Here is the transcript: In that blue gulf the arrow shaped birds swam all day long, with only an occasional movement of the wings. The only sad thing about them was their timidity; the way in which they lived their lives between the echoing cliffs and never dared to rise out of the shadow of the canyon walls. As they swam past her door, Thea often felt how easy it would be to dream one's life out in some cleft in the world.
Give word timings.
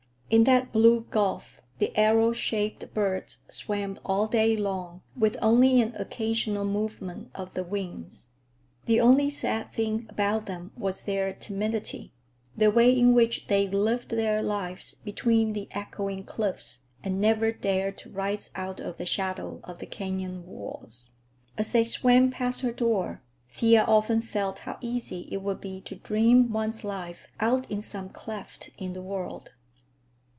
In 0.33 0.45
that 0.45 0.71
blue 0.71 1.01
gulf 1.09 1.59
the 1.79 1.93
arrow 1.97 2.31
shaped 2.31 2.93
birds 2.93 3.39
swam 3.49 3.99
all 4.05 4.27
day 4.27 4.55
long, 4.55 5.01
with 5.13 5.35
only 5.41 5.81
an 5.81 5.93
occasional 5.99 6.63
movement 6.63 7.29
of 7.35 7.53
the 7.53 7.65
wings. 7.65 8.27
The 8.85 9.01
only 9.01 9.29
sad 9.29 9.73
thing 9.73 10.05
about 10.07 10.45
them 10.45 10.71
was 10.77 11.01
their 11.01 11.33
timidity; 11.33 12.13
the 12.55 12.71
way 12.71 12.97
in 12.97 13.13
which 13.13 13.47
they 13.47 13.67
lived 13.67 14.07
their 14.11 14.41
lives 14.41 14.93
between 14.93 15.51
the 15.51 15.67
echoing 15.71 16.23
cliffs 16.23 16.83
and 17.03 17.19
never 17.19 17.51
dared 17.51 17.97
to 17.97 18.09
rise 18.09 18.51
out 18.55 18.79
of 18.79 18.95
the 18.95 19.05
shadow 19.05 19.59
of 19.65 19.79
the 19.79 19.85
canyon 19.85 20.45
walls. 20.45 21.11
As 21.57 21.73
they 21.73 21.83
swam 21.83 22.31
past 22.31 22.61
her 22.61 22.71
door, 22.71 23.19
Thea 23.51 23.83
often 23.83 24.21
felt 24.21 24.59
how 24.59 24.77
easy 24.79 25.27
it 25.29 25.41
would 25.41 25.59
be 25.59 25.81
to 25.81 25.95
dream 25.95 26.53
one's 26.53 26.85
life 26.85 27.27
out 27.41 27.69
in 27.69 27.81
some 27.81 28.07
cleft 28.07 28.69
in 28.77 28.93
the 28.93 29.01
world. 29.01 29.51